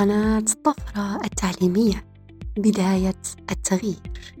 قناة 0.00 0.44
طفرة 0.64 1.24
التعليمية 1.24 2.12
بداية 2.58 3.22
التغيير. 3.50 4.34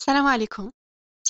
السلام 0.00 0.26
عليكم. 0.26 0.70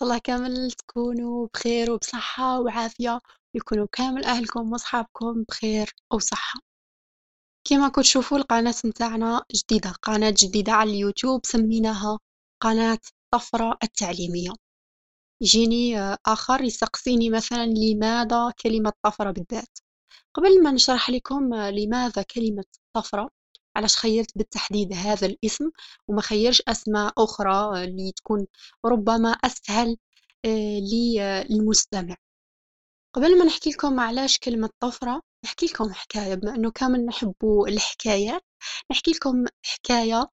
الله 0.02 0.18
كامل 0.18 0.70
تكونوا 0.72 1.48
بخير 1.54 1.90
وبصحة 1.92 2.60
وعافية 2.60 3.20
يكونوا 3.54 3.86
كامل 3.92 4.24
أهلكم 4.24 4.72
وأصحابكم 4.72 5.44
بخير 5.48 5.94
وصحة 6.12 6.60
كما 7.68 7.88
كتشوفوا 7.88 8.38
القناة 8.38 8.74
متاعنا 8.84 9.42
جديدة. 9.54 9.90
قناة 9.90 10.34
جديدة 10.38 10.72
على 10.72 10.90
اليوتيوب 10.90 11.46
سميناها 11.46 12.18
قناة 12.62 12.98
طفرة 13.30 13.78
التعليمية. 13.82 14.50
يجيني 15.42 15.98
آخر 16.26 16.60
يسقسيني 16.60 17.30
مثلا 17.30 17.66
لماذا 17.66 18.52
كلمة 18.62 18.92
طفرة 19.02 19.30
بالذات؟ 19.30 19.83
قبل 20.34 20.62
ما 20.62 20.70
نشرح 20.72 21.10
لكم 21.10 21.54
لماذا 21.54 22.22
كلمة 22.22 22.64
طفرة 22.96 23.30
علاش 23.76 23.96
خيرت 23.96 24.38
بالتحديد 24.38 24.92
هذا 24.92 25.26
الاسم 25.26 25.70
وما 26.08 26.22
خيرش 26.22 26.62
أسماء 26.68 27.12
أخرى 27.18 27.84
اللي 27.84 28.12
تكون 28.16 28.46
ربما 28.84 29.28
أسهل 29.30 29.96
للمستمع. 31.50 32.16
قبل 33.14 33.38
ما 33.38 33.44
نحكي 33.44 33.70
لكم 33.70 34.00
علاش 34.00 34.38
كلمة 34.38 34.70
طفرة 34.80 35.22
نحكي 35.44 35.66
لكم 35.66 35.92
حكاية. 35.92 36.34
بما 36.34 36.54
أنه 36.54 36.70
كامل 36.70 37.06
نحبوا 37.06 37.68
الحكايات 37.68 38.42
نحكي 38.90 39.10
لكم 39.10 39.44
حكاية 39.62 40.16
آه، 40.20 40.28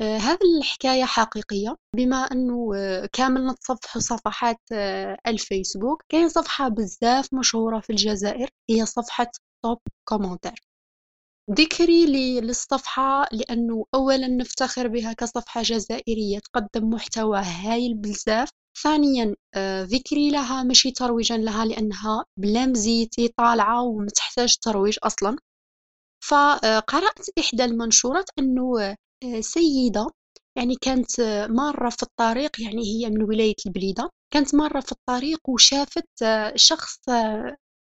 هذه 0.00 0.58
الحكاية 0.58 1.04
حقيقية 1.04 1.76
بما 1.96 2.16
أنه 2.16 2.72
آه، 2.76 3.08
كامل 3.12 3.46
نتصفحوا 3.46 4.00
صفحات 4.00 4.60
آه، 4.72 5.18
الفيسبوك 5.26 6.02
كاين 6.08 6.28
صفحة 6.28 6.68
بزاف 6.68 7.34
مشهورة 7.34 7.80
في 7.80 7.90
الجزائر 7.90 8.48
هي 8.70 8.86
صفحة 8.86 9.30
Top 9.64 9.78
Commentaire 10.08 10.54
ذكري 11.50 12.06
للصفحة 12.40 13.26
لأنه 13.32 13.84
أولا 13.94 14.28
نفتخر 14.28 14.88
بها 14.88 15.12
كصفحة 15.12 15.62
جزائرية 15.62 16.38
تقدم 16.38 16.90
محتوى 16.90 17.38
هايل 17.38 17.94
بزاف. 17.94 18.48
ثانيا 18.82 19.34
ذكري 19.82 20.30
لها 20.30 20.62
ماشي 20.62 20.90
ترويجا 20.90 21.36
لها 21.36 21.64
لأنها 21.64 22.24
بلا 22.36 22.66
مزيتي 22.66 23.28
طالعة 23.28 23.82
ومتحتاج 23.82 24.56
ترويج 24.62 24.98
أصلا. 25.02 25.36
فقرأت 26.24 27.38
إحدى 27.38 27.64
المنشورات 27.64 28.30
أنه 28.38 28.96
سيدة. 29.40 30.06
يعني 30.56 30.74
كانت 30.80 31.20
مارة 31.50 31.90
في 31.90 32.02
الطريق 32.02 32.60
يعني 32.60 32.82
هي 32.82 33.10
من 33.10 33.22
ولاية 33.22 33.54
البليدة. 33.66 34.10
كانت 34.34 34.54
مارة 34.54 34.80
في 34.80 34.92
الطريق 34.92 35.38
وشافت 35.48 36.08
شخص 36.54 36.98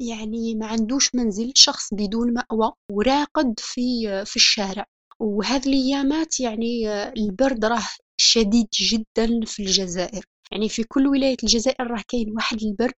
يعني 0.00 0.54
ما 0.54 0.66
عندوش 0.66 1.14
منزل 1.14 1.52
شخص 1.56 1.94
بدون 1.94 2.32
مأوى 2.34 2.72
وراقد 2.92 3.54
في 3.58 3.82
في 4.26 4.36
الشارع. 4.36 4.84
وهذه 5.20 5.66
الأيامات 5.68 6.40
يعني 6.40 6.88
البرد 7.12 7.64
راه 7.64 7.82
شديد 8.20 8.66
جدا 8.72 9.40
في 9.46 9.62
الجزائر. 9.62 10.24
يعني 10.52 10.68
في 10.68 10.84
كل 10.84 11.06
ولاية 11.06 11.36
الجزائر 11.42 11.86
راه 11.86 12.02
كاين 12.08 12.30
واحد 12.36 12.62
البرد. 12.62 12.94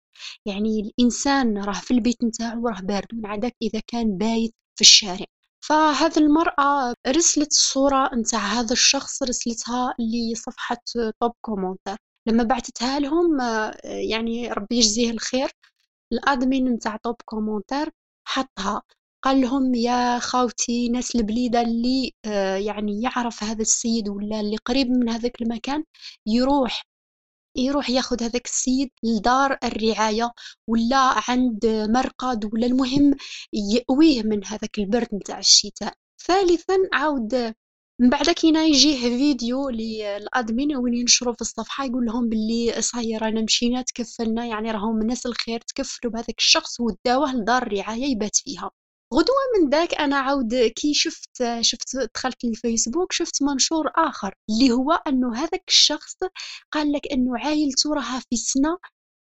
يعني 0.45 0.80
الإنسان 0.81 1.58
راه 1.58 1.73
في 1.81 1.92
البيت 1.92 2.23
نتاعو 2.23 2.67
راه 2.67 2.81
بارد 2.81 3.08
من 3.14 3.25
عداك 3.25 3.56
إذا 3.62 3.81
كان 3.88 4.17
بايت 4.17 4.53
في 4.75 4.81
الشارع. 4.81 5.25
فهذه 5.61 6.17
المرأة 6.17 6.93
رسلت 7.07 7.51
الصورة 7.51 8.15
نتاع 8.15 8.39
هذا 8.39 8.73
الشخص 8.73 9.23
رسلتها 9.23 9.95
لصفحة 9.99 10.77
Top 11.21 11.31
Commentaire 11.41 11.97
لما 12.27 12.43
بعثتها 12.43 12.99
لهم 12.99 13.37
يعني 13.85 14.51
ربي 14.51 14.75
يجزيه 14.77 15.11
الخير 15.11 15.49
ال 16.13 16.23
admin 16.23 16.69
نتاع 16.73 16.97
Top 17.03 17.16
Commentaire 17.25 17.89
حطها. 18.27 18.81
قال 19.23 19.41
لهم 19.41 19.73
يا 19.75 20.19
خاوتي 20.19 20.89
ناس 20.89 21.15
البليدة 21.15 21.61
اللي 21.61 22.11
يعني 22.65 23.01
يعرف 23.01 23.43
هذا 23.43 23.61
السيد 23.61 24.09
ولا 24.09 24.39
اللي 24.39 24.57
قريب 24.57 24.87
من 24.91 25.09
هذاك 25.09 25.41
المكان 25.41 25.83
يروح 26.27 26.83
يروح 27.56 27.89
ياخذ 27.89 28.23
هذاك 28.23 28.45
السيد 28.45 28.89
لدار 29.03 29.57
الرعاية 29.63 30.31
ولا 30.67 31.13
عند 31.29 31.66
مرقد 31.89 32.45
ولا 32.53 32.66
المهم 32.67 33.16
يأويه 33.53 34.23
من 34.23 34.45
هذاك 34.45 34.79
البرد 34.79 35.07
نتاع 35.13 35.39
الشتاء. 35.39 35.94
ثالثا 36.28 36.75
عاود 36.94 37.53
من 38.00 38.09
بعد 38.09 38.29
كينا 38.29 38.63
يجيه 38.63 39.00
فيديو 39.01 39.69
للادمين 39.69 40.75
وين 40.75 40.94
ينشروا 40.94 41.34
في 41.34 41.41
الصفحة 41.41 41.85
يقول 41.85 42.06
لهم 42.06 42.29
باللي 42.29 42.81
صاير 42.81 43.22
رانا 43.22 43.41
مشينا 43.41 43.81
تكفلنا 43.81 44.45
يعني 44.45 44.72
راهم 44.72 45.03
ناس 45.03 45.25
الخير 45.25 45.59
تكفلوا 45.59 46.13
بهذاك 46.13 46.35
الشخص 46.39 46.79
وداوه 46.79 47.33
لدار 47.35 47.63
الرعاية 47.63 48.06
يبات 48.06 48.35
فيها. 48.35 48.72
غدوة 49.13 49.35
من 49.59 49.69
ذاك 49.69 49.94
أنا 49.94 50.17
عاود 50.17 50.55
كي 50.55 50.94
شفت 50.94 51.44
شفت 51.61 51.97
دخلت 52.16 52.44
للفيسبوك 52.45 53.11
شفت 53.11 53.44
منشور 53.44 53.91
آخر 53.95 54.35
اللي 54.49 54.72
هو 54.72 54.91
أنه 54.91 55.35
هذاك 55.35 55.63
الشخص 55.67 56.16
قال 56.72 56.91
لك 56.91 57.11
أنه 57.11 57.39
عايلته 57.39 57.94
راها 57.94 58.19
في 58.29 58.35
سنة 58.38 58.77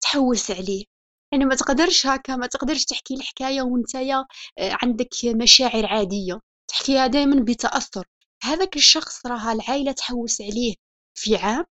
تحوس 0.02 0.50
عليه. 0.50 0.84
يعني 1.32 1.44
ما 1.44 1.54
تقدرش 1.54 2.06
هكا 2.06 2.36
ما 2.36 2.46
تقدرش 2.46 2.84
تحكي 2.84 3.14
الحكاية 3.14 3.62
وانتيا 3.62 4.26
آه، 4.58 4.78
عندك 4.82 5.08
مشاعر 5.24 5.86
عادية. 5.86 6.40
تحكيها 6.68 7.06
دائما 7.06 7.42
بتأثر. 7.44 8.06
هذاك 8.42 8.76
الشخص 8.76 9.26
راها 9.26 9.52
العائلة 9.52 9.92
تحوس 9.92 10.40
عليه 10.40 10.74
في 11.18 11.36
عام 11.36 11.64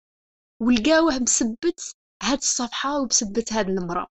ولقاوه 0.62 1.18
بسبت 1.18 1.94
هاد 2.24 2.38
الصفحة 2.38 3.02
وبسبت 3.02 3.54
هاد 3.54 3.70
المرأة. 3.70 4.08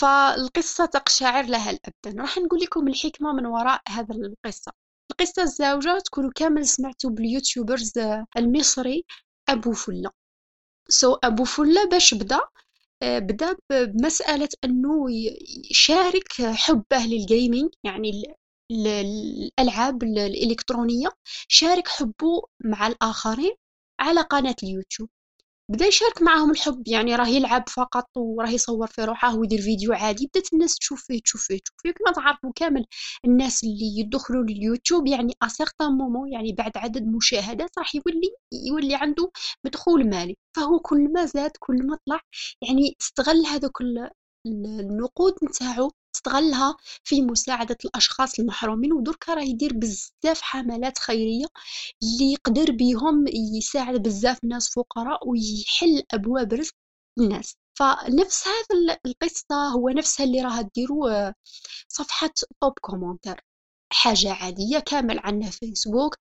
فالقصة 0.00 0.86
تقشعر 0.86 1.44
لها 1.46 1.70
الأبدان. 1.70 2.20
راح 2.20 2.38
نقول 2.38 2.60
لكم 2.60 2.88
الحكمة 2.88 3.32
من 3.32 3.46
وراء 3.46 3.80
هذا 3.88 4.14
القصة. 4.14 4.72
القصة 5.10 5.42
الزوجة 5.42 5.98
تكونوا 5.98 6.30
كامل 6.34 6.66
سمعتوا 6.66 7.10
بال 7.10 7.25
YouTubers 7.25 7.92
المصري 8.36 9.04
أبو 9.48 9.72
فلة. 9.72 10.10
so, 10.88 11.18
أبو 11.24 11.44
فلة 11.44 11.84
باش 11.84 12.14
بدا 12.14 12.40
آه، 13.02 13.18
بدا 13.18 13.56
بمسألة 13.70 14.48
أنه 14.64 15.06
يشارك 15.70 16.32
حبه 16.42 17.06
لل 17.06 17.22
gaming 17.22 17.68
يعني 17.84 18.10
الألعاب 18.70 20.02
الإلكترونية 20.02 21.08
شارك 21.48 21.88
حبه 21.88 22.42
مع 22.64 22.86
الآخرين 22.86 23.54
على 24.00 24.20
قناة 24.20 24.56
اليوتيوب. 24.62 25.08
بدا 25.70 25.86
يشارك 25.86 26.22
معاهم 26.22 26.50
الحب 26.50 26.82
يعني 26.88 27.16
راه 27.16 27.26
يلعب 27.28 27.64
فقط 27.68 28.06
وراه 28.16 28.48
يصور 28.50 28.86
في 28.86 29.04
روحه 29.04 29.36
ويدير 29.36 29.60
فيديو 29.60 29.92
عادي. 29.92 30.26
بدات 30.26 30.52
الناس 30.52 30.74
تشوف 30.78 31.04
فيه 31.06 31.20
تشوف 31.22 31.42
فيه 31.46 31.58
تشوف 31.58 31.76
فيه. 31.82 31.90
كما 31.92 32.12
تعرفوا 32.12 32.50
كامل 32.56 32.86
الناس 33.24 33.64
اللي 33.64 33.98
يدخلوا 34.00 34.42
لليوتيوب 34.44 35.06
يعني 35.06 35.32
à 35.42 35.47
un 35.47 35.57
certain 35.57 35.92
moment 35.92 36.32
يعني 36.32 36.52
بعد 36.52 36.72
عدد 36.76 37.06
مشاهدات 37.06 37.70
راح 37.78 37.94
يولي 37.94 38.30
يولي 38.68 38.94
عنده 38.94 39.30
مدخول 39.66 40.10
مالي. 40.10 40.36
فهو 40.56 40.78
كل 40.78 41.12
ما 41.12 41.24
زاد 41.26 41.50
كل 41.58 41.86
ما 41.86 41.98
طلع 42.06 42.20
يعني 42.62 42.96
استغل 43.00 43.46
هذوك 43.46 43.80
النقود 44.46 45.34
نتاعو 45.44 45.90
استغلها 46.16 46.76
في 47.04 47.22
مساعدة 47.22 47.76
الأشخاص 47.84 48.38
المحرومين 48.38 48.92
ودركا 48.92 49.34
راه 49.34 49.42
يدير 49.42 49.72
بزاف 49.74 50.40
حملات 50.42 50.98
خيرية 50.98 51.46
اللي 52.02 52.32
يقدر 52.32 52.72
بيهم 52.72 53.24
يساعد 53.58 54.02
بزاف 54.02 54.38
ناس 54.44 54.70
فقراء 54.70 55.28
ويحل 55.28 56.02
أبواب 56.14 56.52
رزق 56.52 56.74
الناس. 57.18 57.56
فنفس 57.78 58.44
هذا 58.48 58.98
القصة 59.06 59.68
هو 59.74 59.88
نفسها 59.88 60.26
اللي 60.26 60.42
راها 60.42 60.70
ديرو 60.74 61.08
آه، 61.08 61.34
صفحة 61.88 62.30
Top 62.62 62.72
Commentaire 62.80 63.40
حاجة 63.92 64.32
عادية 64.32 64.78
كامل 64.78 65.18
عنا 65.18 65.50
فيسبوك 65.50 66.16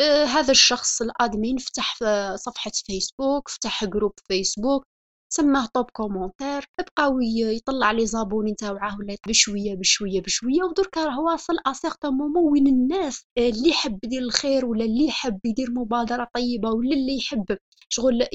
آه 0.00 0.24
هذا 0.24 0.50
الشخص 0.50 1.02
ال 1.02 1.11
admin 1.11 1.58
فتح 1.58 1.98
صفحة 2.36 2.70
فيسبوك 2.86 3.48
فتح 3.48 3.84
group 3.84 4.12
فيسبوك 4.28 4.86
سماه 5.32 5.66
Top 5.74 5.90
Commentaire 5.90 6.64
بقاو 6.78 7.20
يطلع 7.20 7.90
les 7.92 8.06
abonnés 8.06 8.52
نتاوعاه 8.52 8.98
ولا 8.98 9.16
بشوية 9.28 9.74
بشوية 9.74 10.20
بشوية 10.20 10.62
ودركا 10.62 11.04
راه 11.04 11.20
واصل 11.20 11.54
à 11.66 11.71
un 11.71 11.80
certain 11.80 12.12
moment 12.12 12.52
وين 12.52 12.66
الناس 12.66 13.24
اللي 13.38 13.68
يحب 13.68 13.98
يدير 14.04 14.22
الخير 14.22 14.66
ولا 14.66 14.84
اللي 14.84 15.04
يحب 15.06 15.40
يدير 15.46 15.70
مبادرة 15.70 16.28
طيبة 16.34 16.70
ولا 16.70 16.94
اللي 16.96 17.16
يحب 17.16 17.58
شغل 17.88 18.26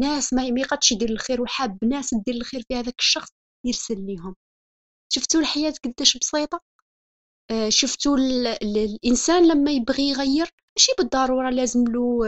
ناس 0.00 0.32
ما 0.32 0.44
يقدش 0.44 0.92
يدير 0.92 1.10
الخير 1.10 1.42
وحاب 1.42 1.78
ناس 1.84 2.10
تدير 2.10 2.34
الخير 2.34 2.62
في 2.68 2.74
هذاك 2.74 2.98
الشخص 2.98 3.28
يرسل 3.66 4.06
ليهم. 4.06 4.36
شفتوا 5.12 5.40
الحياة 5.40 5.74
قداش 5.84 6.16
بسيطة؟ 6.18 6.60
آه، 7.50 7.68
شفتوا 7.68 8.16
الإنسان 8.62 9.48
لما 9.48 9.70
يبغي 9.70 10.08
يغير 10.08 10.50
ماشي 10.76 10.92
بالضرورة 10.98 11.50
لازم 11.50 11.84
له 11.84 12.24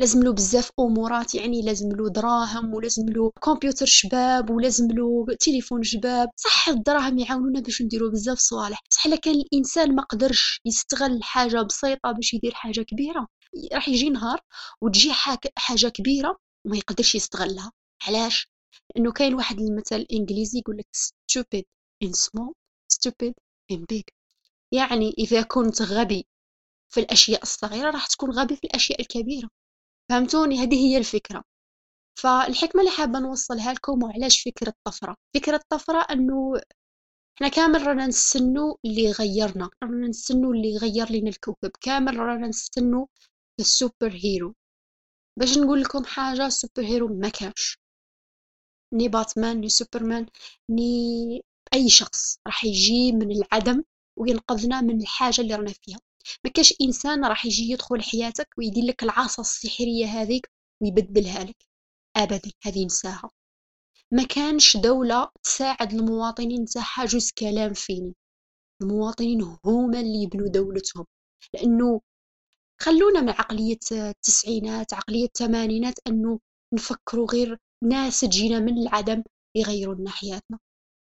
لازم 0.00 0.22
له 0.22 0.32
بزاف 0.32 0.70
أمورات 0.78 1.34
يعني 1.34 1.62
لازم 1.62 1.88
له 1.88 2.08
دراهم 2.10 2.74
ولازم 2.74 3.08
له 3.08 3.30
كمبيوتر 3.42 3.86
شباب 3.86 4.50
ولازم 4.50 4.88
له 4.90 5.26
تليفون 5.40 5.82
شباب. 5.82 6.28
صح 6.36 6.68
الدراهم 6.68 7.18
يعاونونا 7.18 7.60
باش 7.60 7.82
نديرو 7.82 8.10
بزاف 8.10 8.38
صوالح. 8.38 8.80
بصح 8.90 9.06
الا 9.06 9.16
كان 9.16 9.34
الإنسان 9.34 9.94
ما 9.94 10.02
قدرش 10.02 10.60
يستغل 10.66 11.22
حاجة 11.22 11.62
بسيطة 11.62 12.12
باش 12.12 12.34
يدير 12.34 12.54
حاجة 12.54 12.80
كبيرة. 12.80 13.26
راح 13.72 13.88
يجي 13.88 14.10
نهار 14.10 14.40
وتجي 14.80 15.12
حاجة 15.56 15.88
كبيرة 15.88 16.36
وما 16.66 16.76
يقدرش 16.76 17.14
يستغلها. 17.14 17.72
علاش؟ 18.08 18.48
لأنه 18.94 19.12
كاين 19.12 19.34
واحد 19.34 19.60
المثل 19.60 19.96
الانجليزي 19.96 20.58
يقول 20.58 20.76
لك 20.76 20.86
stupid 20.96 21.62
in 22.04 22.10
small 22.10 22.52
stupid 22.92 23.32
in 23.72 23.78
big. 23.92 24.04
يعني 24.72 25.14
إذا 25.18 25.42
كنت 25.42 25.82
غبي 25.82 26.26
في 26.88 27.00
الأشياء 27.00 27.42
الصغيرة 27.42 27.90
راح 27.90 28.06
تكون 28.06 28.30
غبي 28.30 28.56
في 28.56 28.64
الأشياء 28.64 29.00
الكبيرة. 29.00 29.48
فهمتوني؟ 30.10 30.58
هذه 30.62 30.74
هي 30.86 30.98
الفكرة. 30.98 31.44
فالحكمة 32.22 32.80
اللي 32.82 32.92
حابة 32.92 33.18
نوصلها 33.18 33.72
لكم 33.72 34.02
وعلاش 34.02 34.42
فكرة 34.42 34.74
طفرة 34.86 35.16
فكرة 35.34 35.60
طفرة 35.70 36.06
أنه 36.10 36.60
إحنا 37.36 37.48
كامل 37.48 37.86
رانا 37.86 38.06
نستنو 38.06 38.78
اللي 38.84 39.04
يغيرنا 39.04 39.70
رانا 39.84 40.08
نستنو 40.08 40.52
اللي 40.52 40.68
يغير 40.74 41.12
لنا 41.12 41.28
الكوكب 41.30 41.70
كامل 41.80 42.16
رانا 42.18 42.48
نستنو 42.48 43.08
ال 43.60 43.69
super 43.69 44.12
hero 44.24 44.54
باش 45.38 45.58
نقول 45.58 45.80
لكم 45.82 46.04
حاجة 46.04 46.46
ال 46.46 46.52
super 46.52 46.84
hero 46.84 47.08
ما 47.08 47.28
كانش. 47.28 47.78
ni 48.94 49.08
Batman 49.08 49.60
ni 49.60 49.68
Superman 49.68 50.26
ni 50.70 51.42
أي 51.74 51.88
شخص 51.90 52.38
راح 52.46 52.64
يجي 52.64 53.12
من 53.12 53.30
العدم 53.32 53.84
وينقذنا 54.18 54.80
من 54.80 55.00
الحاجة 55.00 55.40
اللي 55.40 55.54
رانا 55.54 55.72
فيها. 55.82 55.98
ما 56.44 56.50
كاش 56.50 56.74
إنسان 56.80 57.24
راح 57.24 57.46
يجي 57.46 57.70
يدخل 57.72 58.02
حياتك 58.02 58.48
ويدير 58.58 58.84
لك 58.84 59.02
العصا 59.02 59.42
السحرية 59.42 60.06
هذيك 60.06 60.50
ويبدلها 60.82 61.44
لك. 61.44 61.66
أبدا 62.16 62.50
هذه 62.62 62.84
نساها. 62.84 63.30
ما 64.12 64.22
كانش 64.22 64.76
دولة 64.76 65.28
تساعد 65.42 65.92
المواطنين 65.92 66.64
تاعها 66.64 67.04
جوز 67.06 67.30
كلام 67.30 67.72
fini. 67.72 68.14
المواطنين 68.82 69.42
هما 69.64 70.00
اللي 70.00 70.22
يبنوا 70.22 70.48
دولتهم. 70.48 71.06
لأنه 71.54 72.00
خلونا 72.80 73.20
من 73.20 73.28
عقلية 73.28 73.78
التسعينات 73.92 74.94
عقلية 74.94 75.24
الثمانينات 75.24 75.94
أنه 76.06 76.40
نفكروا 76.74 77.26
غير 77.32 77.58
ناس 77.84 78.20
تجينا 78.20 78.58
من 78.60 78.78
العدم 78.78 79.22
يغيروا 79.56 79.94
لنا 79.94 80.10
حياتنا. 80.10 80.58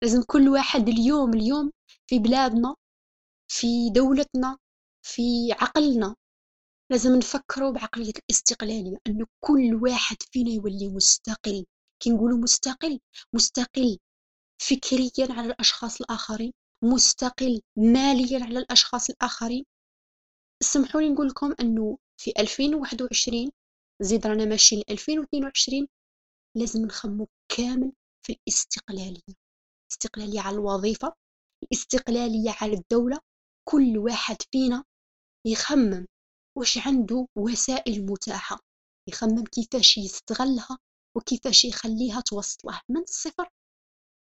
لازم 0.04 0.24
كل 0.28 0.50
واحد 0.50 0.90
اليوم 0.90 1.34
اليوم 1.34 1.72
في 2.10 2.20
بلادنا 2.20 2.76
في 3.52 3.90
دولتنا 3.90 4.58
في 5.06 5.52
عقلنا. 5.52 6.16
لازم 6.92 7.16
نفكروا 7.16 7.72
بعقلية 7.72 8.14
الاستقلالية 8.30 8.98
أنه 9.08 9.26
كل 9.44 9.80
واحد 9.84 10.18
فينا 10.32 10.50
يولي 10.52 10.90
مستقل. 10.90 11.66
كي 12.02 12.10
نقولوا 12.10 12.38
مستقل 12.38 13.00
مستقل 13.34 13.98
فكريا 14.62 15.34
على 15.34 15.48
الأشخاص 15.48 16.02
الآخرين 16.02 16.54
مستقل 16.84 17.62
ماليا 17.78 18.44
على 18.46 18.60
الأشخاص 18.60 19.10
الآخرين. 19.10 19.66
اسمحوا 20.62 21.02
لي 21.02 21.10
نقول 21.10 21.28
لكم 21.28 21.56
أنه 21.60 21.98
في 22.22 22.34
2021 22.40 23.52
زيد 24.02 24.28
رانا 24.28 24.46
ماشيين 24.46 24.82
ل 24.82 24.92
2022 24.92 25.88
لازم 26.58 26.86
نخمو 26.86 27.28
كامل 27.58 27.92
في 28.26 28.34
الاستقلالية. 28.34 29.36
استقلالية 29.92 30.42
على 30.42 30.56
الوظيفة 30.56 31.14
الاستقلالية 31.64 32.56
على 32.62 32.74
الدولة. 32.74 33.20
كل 33.70 33.98
واحد 33.98 34.38
فينا 34.52 34.84
يخمم 35.46 36.06
واش 36.58 36.78
عنده 36.78 37.28
وسائل 37.38 38.06
متاحة. 38.06 38.60
يخمم 39.10 39.44
كيفاش 39.44 39.98
يستغلها 39.98 40.78
وكيفاش 41.18 41.66
يخليها 41.66 42.22
توصله 42.22 42.82
من 42.90 43.02
الصفر 43.02 43.50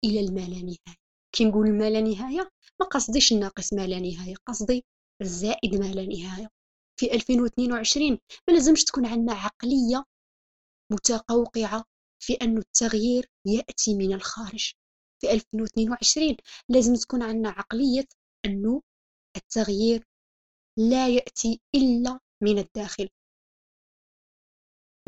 إلى 0.04 0.20
الما 0.20 0.40
لا 0.40 0.62
نهاية. 0.62 0.96
كي 1.34 1.44
نقول 1.44 1.78
ما 1.78 1.90
لا 1.90 2.00
نهاية 2.00 2.50
ما 2.80 2.86
قصديش 2.86 3.32
الناقص 3.32 3.72
ما 3.72 3.86
لا 3.86 4.00
نهاية 4.00 4.34
قصدي 4.46 4.84
الزائد 5.22 5.74
ما 5.74 5.92
لا 5.92 6.06
نهاية. 6.06 6.48
في 7.00 7.12
2022 7.14 8.10
ما 8.48 8.52
لازمش 8.54 8.84
تكون 8.84 9.06
عندنا 9.06 9.32
عقلية 9.32 10.04
متقوقعة 10.92 11.84
في 12.22 12.32
أن 12.34 12.58
التغيير 12.58 13.26
يأتي 13.46 13.94
من 13.94 14.12
الخارج. 14.12 14.72
في 15.20 15.32
2022 15.32 16.36
لازم 16.68 16.94
تكون 16.94 17.22
عندنا 17.22 17.48
عقلية 17.48 18.04
أنه 18.44 18.82
التغيير 19.36 20.04
لا 20.78 21.08
يأتي 21.08 21.60
إلا 21.74 22.20
من 22.42 22.58
الداخل. 22.58 23.08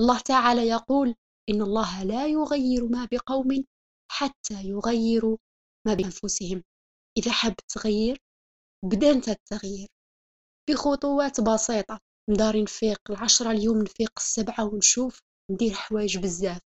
الله 0.01 0.19
تعالى 0.21 0.69
يقول 0.69 1.15
إن 1.51 1.63
الله 1.63 2.05
لا 2.05 2.27
يغير 2.27 2.89
ما 2.89 3.09
بقوم 3.13 3.65
حتى 4.11 4.63
يغيروا 4.65 5.37
ما 5.87 5.95
بأنفسهم. 5.95 6.63
إذا 7.19 7.33
حاب 7.33 7.55
تغير 7.69 8.19
بدأ 8.85 9.11
أنت 9.11 9.29
التغيير 9.29 9.89
بخطوات 10.71 11.41
بسيطة. 11.41 12.01
ندار 12.31 12.63
نفيق 12.63 13.01
العشرة 13.11 13.51
اليوم 13.51 13.83
نفيق 13.83 14.13
السبعة 14.17 14.65
ونشوف 14.75 15.21
ندير 15.51 15.75
حوايج 15.75 16.19
بزاف. 16.19 16.61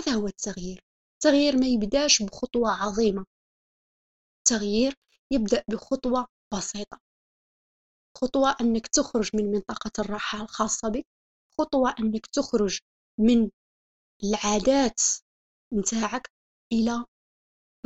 هذا 0.00 0.12
هو 0.12 0.26
التغيير. 0.26 0.80
التغيير 1.14 1.56
ما 1.56 1.66
يبداش 1.66 2.22
بخطوة 2.22 2.70
عظيمة. 2.70 3.24
التغيير 4.38 4.94
يبدأ 5.30 5.64
بخطوة 5.68 6.26
بسيطة. 6.54 7.03
خطوة 8.18 8.56
أنك 8.60 8.86
تخرج 8.86 9.30
من 9.34 9.50
منطقة 9.50 9.90
الراحة 9.98 10.42
الخاصة 10.42 10.88
بك 10.88 11.06
خطوة 11.58 11.94
أنك 12.00 12.26
تخرج 12.26 12.78
من 13.20 13.50
العادات 14.24 15.00
نتاعك 15.72 16.30
إلى 16.72 17.04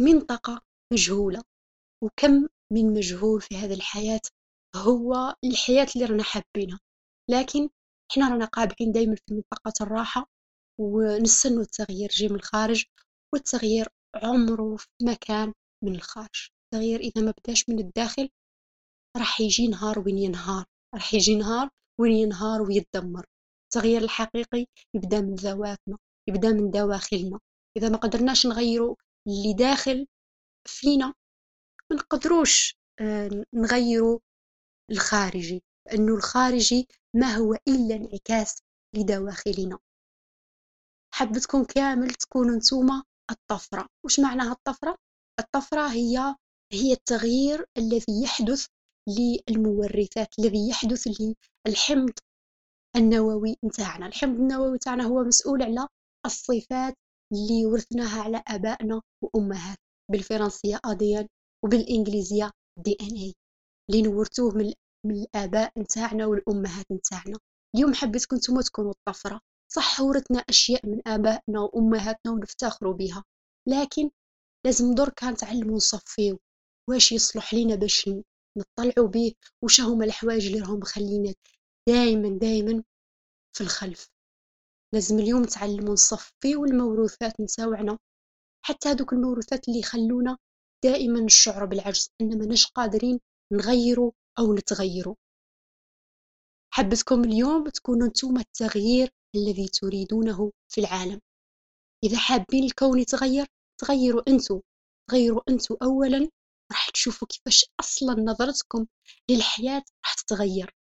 منطقة 0.00 0.60
مجهولة. 0.92 1.42
وكم 2.04 2.48
من 2.72 2.92
مجهول 2.92 3.40
في 3.40 3.56
هذه 3.56 3.74
الحياة 3.74 4.20
هو 4.76 5.34
الحياة 5.44 5.86
اللي 5.96 6.06
رانا 6.06 6.22
حابينها. 6.22 6.80
لكن 7.30 7.68
إحنا 8.12 8.28
رانا 8.28 8.44
قابعين 8.44 8.92
دايما 8.92 9.14
في 9.14 9.34
منطقة 9.34 9.72
الراحة 9.80 10.26
ونستنوا 10.80 11.62
التغيير 11.62 12.08
جي 12.08 12.28
من 12.28 12.34
الخارج 12.34 12.84
والتغيير 13.34 13.88
عمره 14.14 14.76
في 14.76 14.86
مكان 15.02 15.52
من 15.84 15.94
الخارج. 15.94 16.48
التغيير 16.64 17.00
إذا 17.00 17.22
ما 17.22 17.34
بداش 17.38 17.68
من 17.68 17.78
الداخل 17.78 18.28
راح 19.18 19.40
يجي 19.40 19.68
نهار 19.68 19.98
وين 19.98 20.18
ينهار 20.18 20.64
راح 20.94 21.14
يجي 21.14 21.36
نهار 21.36 21.70
وين 22.00 22.12
ينهار 22.12 22.62
ويتدمر. 22.62 23.26
التغيير 23.64 24.02
الحقيقي 24.02 24.66
يبدأ 24.94 25.20
من 25.20 25.34
ذواتنا 25.34 25.98
يبدأ 26.28 26.52
من 26.52 26.70
دواخلنا. 26.70 27.40
إذا 27.76 27.88
ما 27.88 27.96
قدرناش 27.96 28.46
نغيروا 28.46 28.96
اللي 29.26 29.54
داخل 29.54 30.06
فينا 30.68 31.14
ما 31.90 31.96
نقدروش 31.96 32.74
آه، 33.00 33.44
نغيروا 33.54 34.18
الخارجي. 34.90 35.62
لأنه 35.86 36.14
الخارجي 36.14 36.88
ما 37.16 37.36
هو 37.36 37.54
إلا 37.68 37.94
انعكاس 37.96 38.62
لدواخلنا. 38.96 39.78
حبتكم 41.14 41.64
كامل 41.64 42.10
تكونوا 42.10 42.56
نتوما 42.56 43.02
الطفرة. 43.30 43.86
وش 44.04 44.20
معناها 44.20 44.52
الطفرة؟ 44.52 44.96
الطفرة 45.40 45.86
هي 45.92 46.34
هي 46.72 46.92
التغيير 46.92 47.66
الذي 47.78 48.22
يحدث 48.24 48.66
للمورثات 49.08 50.38
الذي 50.38 50.68
يحدث 50.68 51.08
للحمض 51.66 52.10
النووي 52.96 53.56
نتاعنا. 53.64 54.06
الحمض 54.06 54.36
النووي 54.40 54.76
نتاعنا 54.76 55.04
هو 55.04 55.24
مسؤول 55.24 55.62
على 55.62 55.86
الصفات 56.26 56.94
اللي 57.32 57.66
ورثناها 57.66 58.22
على 58.22 58.42
آبائنا 58.48 59.02
وأمهات 59.22 59.78
بالفرنسية 60.10 60.80
أديان 60.84 61.26
وبالإنجليزية 61.64 62.50
دي 62.84 62.96
ان 63.00 63.16
اي 63.16 63.34
اللي 63.90 64.02
نورثوه 64.02 64.54
من, 64.54 64.72
الآباء 65.10 65.72
نتاعنا 65.78 66.26
والأمهات 66.26 66.86
نتاعنا. 66.92 67.38
اليوم 67.74 67.94
حبيتكم 67.94 68.36
نتوما 68.36 68.62
تكونوا 68.62 68.90
الطفرة 68.92 69.40
صح 69.72 70.00
ورثنا 70.00 70.38
أشياء 70.38 70.86
من 70.86 71.08
آبائنا 71.08 71.60
وأمهاتنا 71.60 72.32
ونفتخروا 72.32 72.94
بها 72.94 73.24
لكن 73.68 74.10
لازم 74.66 74.94
دركا 74.94 75.30
نتعلموا 75.30 75.76
نصفيو 75.76 76.38
واش 76.90 77.12
يصلح 77.12 77.54
لينا 77.54 77.74
باش 77.74 78.10
نطلعوا 78.58 79.08
به 79.08 79.32
وش 79.62 79.80
هما 79.80 80.04
الحوايج 80.04 80.46
اللي 80.46 80.60
راهم 80.60 80.78
مخلينا 80.78 81.34
دائما 81.88 82.38
دائما 82.38 82.82
في 83.56 83.60
الخلف. 83.60 84.08
لازم 84.94 85.18
اليوم 85.18 85.42
نتعلموا 85.42 85.92
نصفيو 85.92 86.64
الموروثات 86.64 87.40
نتاوعنا 87.40 87.98
حتى 88.64 88.88
هذوك 88.88 89.12
الموروثات 89.12 89.68
اللي 89.68 89.78
يخلونا 89.80 90.36
دائما 90.84 91.20
نشعر 91.20 91.64
بالعجز 91.64 92.10
إن 92.20 92.38
ماناش 92.38 92.66
قادرين 92.66 93.20
نغيروا 93.52 94.12
أو 94.38 94.54
نتغيروا 94.54 95.14
حبتكم 96.74 97.24
اليوم 97.24 97.68
تكونوا 97.68 98.08
نتوما 98.08 98.40
التغيير 98.40 99.10
الذي 99.36 99.68
تريدونه 99.68 100.52
في 100.72 100.80
العالم. 100.80 101.20
إذا 102.04 102.18
حابين 102.18 102.64
الكون 102.64 102.98
يتغير 102.98 103.46
تغيروا 103.80 104.22
أنتو. 104.28 104.60
تغيروا 105.10 105.40
أنتو 105.48 105.74
اولا 105.74 106.28
راح 106.72 106.90
تشوفوا 106.90 107.28
كيفاش 107.28 107.64
أصلا 107.80 108.14
نظرتكم 108.20 108.86
للحياة 109.30 109.82
راح 110.04 110.14
تتغير. 110.14 110.74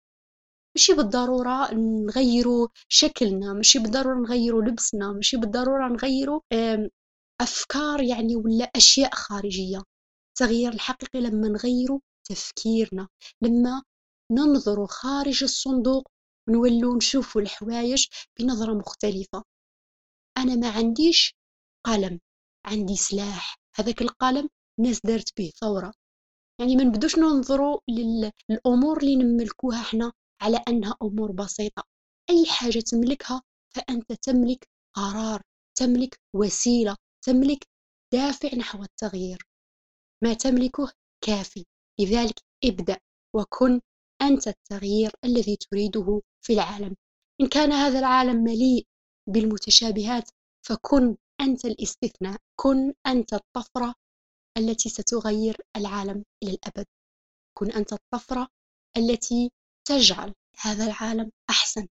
ماشي 0.75 0.93
بالضرورة 0.93 1.73
نغيروا 1.73 2.67
شكلنا 2.89 3.53
ماشي 3.53 3.79
بالضرورة 3.79 4.19
نغيروا 4.19 4.61
لبسنا 4.63 5.11
ماشي 5.11 5.37
بالضرورة 5.37 5.87
نغيروا 5.87 6.41
أفكار 7.41 8.01
يعني 8.01 8.35
ولا 8.35 8.65
أشياء 8.75 9.15
خارجية. 9.15 9.83
التغيير 10.29 10.73
الحقيقي 10.73 11.21
لما 11.21 11.47
نغيروا 11.47 11.99
تفكيرنا 12.29 13.07
لما 13.41 13.83
ننظر 14.31 14.87
خارج 14.87 15.43
الصندوق 15.43 16.07
نولوا 16.49 16.97
نشوفوا 16.97 17.41
الحوايج 17.41 18.05
بنظرة 18.39 18.73
مختلفة. 18.73 19.43
أنا 20.37 20.55
ما 20.55 20.69
عنديش 20.69 21.35
قلم 21.85 22.19
عندي 22.65 22.95
سلاح. 22.95 23.55
هذاك 23.75 24.01
القلم 24.01 24.49
ناس 24.79 24.99
دارت 25.05 25.37
به 25.37 25.51
ثورة 25.61 25.93
يعني 26.59 26.75
ما 26.75 26.83
نبدوش 26.83 27.17
ننظروا 27.19 27.79
للأمور 27.89 28.97
اللي 28.97 29.15
نملكوها 29.15 29.81
إحنا 29.81 30.11
على 30.41 30.63
أنها 30.67 30.95
أمور 31.01 31.31
بسيطة. 31.31 31.83
أي 32.29 32.45
حاجة 32.45 32.79
تملكها 32.79 33.41
فأنت 33.75 34.11
تملك 34.13 34.67
قرار 34.95 35.41
تملك 35.77 36.19
وسيلة 36.35 36.95
تملك 37.25 37.67
دافع 38.13 38.55
نحو 38.55 38.83
التغيير. 38.83 39.47
ما 40.23 40.33
تملكه 40.33 40.91
كافي. 41.25 41.65
لذلك 41.99 42.39
ابدأ 42.63 42.97
وكن 43.35 43.81
أنت 44.21 44.47
التغيير 44.47 45.11
الذي 45.25 45.55
تريده 45.55 46.21
في 46.45 46.53
العالم. 46.53 46.95
إن 47.41 47.47
كان 47.47 47.71
هذا 47.71 47.99
العالم 47.99 48.43
مليء 48.43 48.85
بالمتشابهات 49.29 50.29
فكن 50.67 51.17
أنت 51.41 51.65
الاستثناء 51.65 52.37
كن 52.59 52.93
أنت 53.07 53.33
الطفرة 53.33 53.93
التي 54.57 54.89
ستغير 54.89 55.57
العالم 55.75 56.25
إلى 56.43 56.51
الأبد. 56.51 56.85
كن 57.57 57.71
أنت 57.71 57.93
الطفرة 57.93 58.47
التي 58.97 59.51
تجعل 59.87 60.33
هذا 60.61 60.85
العالم 60.85 61.31
أحسن 61.49 61.87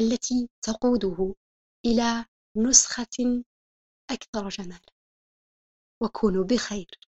التي 0.00 0.48
تقوده 0.62 1.34
إلى 1.86 2.24
نسخة 2.56 3.42
أكثر 4.10 4.48
جمالا 4.48 4.92
وكونوا 6.02 6.44
بخير. 6.44 7.11